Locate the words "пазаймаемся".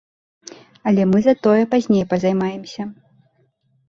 2.13-2.81